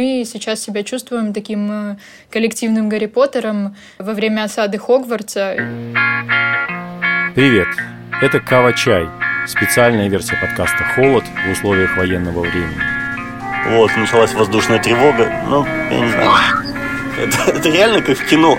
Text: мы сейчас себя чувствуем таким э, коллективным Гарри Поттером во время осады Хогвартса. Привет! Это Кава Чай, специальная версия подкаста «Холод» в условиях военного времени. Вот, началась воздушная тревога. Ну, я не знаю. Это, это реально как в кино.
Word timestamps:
мы 0.00 0.24
сейчас 0.24 0.62
себя 0.62 0.82
чувствуем 0.82 1.34
таким 1.34 1.70
э, 1.70 1.96
коллективным 2.30 2.88
Гарри 2.88 3.04
Поттером 3.04 3.76
во 3.98 4.14
время 4.14 4.44
осады 4.44 4.78
Хогвартса. 4.78 5.56
Привет! 7.34 7.68
Это 8.22 8.40
Кава 8.40 8.72
Чай, 8.72 9.06
специальная 9.46 10.08
версия 10.08 10.36
подкаста 10.36 10.84
«Холод» 10.94 11.24
в 11.46 11.52
условиях 11.52 11.98
военного 11.98 12.40
времени. 12.40 12.80
Вот, 13.68 13.94
началась 13.96 14.32
воздушная 14.32 14.78
тревога. 14.78 15.30
Ну, 15.46 15.66
я 15.66 16.00
не 16.00 16.08
знаю. 16.08 16.32
Это, 17.18 17.50
это 17.58 17.68
реально 17.68 18.00
как 18.00 18.16
в 18.16 18.26
кино. 18.26 18.58